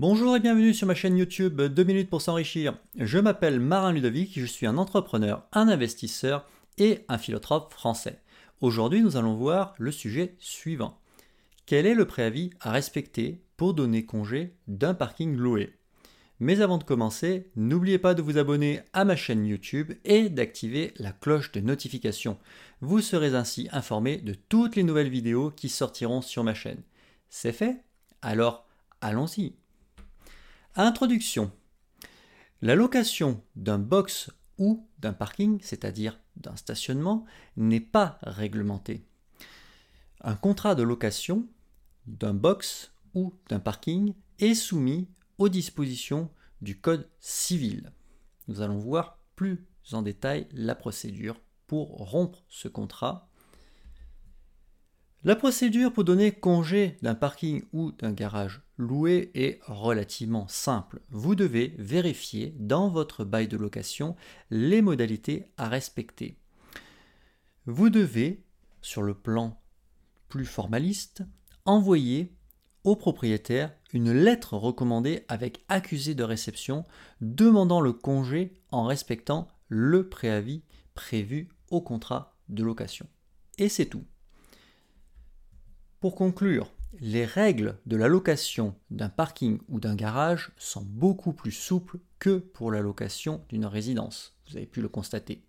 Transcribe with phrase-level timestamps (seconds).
[0.00, 2.74] Bonjour et bienvenue sur ma chaîne YouTube 2 minutes pour s'enrichir.
[2.96, 6.46] Je m'appelle Marin Ludovic, je suis un entrepreneur, un investisseur
[6.78, 8.22] et un philanthrope français.
[8.62, 10.98] Aujourd'hui, nous allons voir le sujet suivant.
[11.66, 15.74] Quel est le préavis à respecter pour donner congé d'un parking loué?
[16.38, 20.94] Mais avant de commencer, n'oubliez pas de vous abonner à ma chaîne YouTube et d'activer
[20.96, 22.38] la cloche de notification.
[22.80, 26.80] Vous serez ainsi informé de toutes les nouvelles vidéos qui sortiront sur ma chaîne.
[27.28, 27.84] C'est fait?
[28.22, 28.66] Alors,
[29.02, 29.56] allons-y.
[30.76, 31.50] Introduction.
[32.62, 37.24] La location d'un box ou d'un parking, c'est-à-dire d'un stationnement,
[37.56, 39.04] n'est pas réglementée.
[40.20, 41.48] Un contrat de location
[42.06, 46.30] d'un box ou d'un parking est soumis aux dispositions
[46.62, 47.92] du Code civil.
[48.46, 53.28] Nous allons voir plus en détail la procédure pour rompre ce contrat
[55.22, 61.00] la procédure pour donner congé d'un parking ou d'un garage loué est relativement simple.
[61.10, 64.16] Vous devez vérifier dans votre bail de location
[64.50, 66.38] les modalités à respecter.
[67.66, 68.42] Vous devez,
[68.80, 69.60] sur le plan
[70.28, 71.22] plus formaliste,
[71.66, 72.34] envoyer
[72.84, 76.84] au propriétaire une lettre recommandée avec accusé de réception
[77.20, 80.62] demandant le congé en respectant le préavis
[80.94, 83.06] prévu au contrat de location.
[83.58, 84.04] Et c'est tout.
[86.00, 91.52] Pour conclure, les règles de la location d'un parking ou d'un garage sont beaucoup plus
[91.52, 94.34] souples que pour la location d'une résidence.
[94.48, 95.44] Vous avez pu le constater.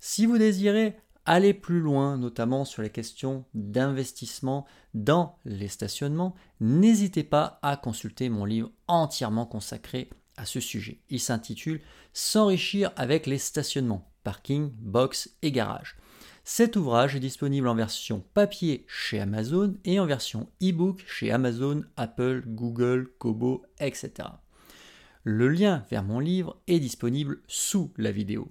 [0.00, 7.22] Si vous désirez aller plus loin, notamment sur les questions d'investissement dans les stationnements, n'hésitez
[7.22, 11.02] pas à consulter mon livre entièrement consacré à ce sujet.
[11.10, 11.82] Il s'intitule
[12.14, 15.98] S'enrichir avec les stationnements, parking, box et garage.
[16.50, 21.84] Cet ouvrage est disponible en version papier chez Amazon et en version e-book chez Amazon,
[21.98, 24.30] Apple, Google, Kobo, etc.
[25.24, 28.50] Le lien vers mon livre est disponible sous la vidéo.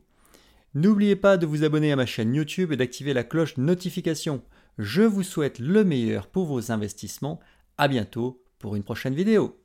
[0.75, 4.43] N'oubliez pas de vous abonner à ma chaîne YouTube et d'activer la cloche notification.
[4.77, 7.39] Je vous souhaite le meilleur pour vos investissements.
[7.79, 9.59] À bientôt pour une prochaine vidéo.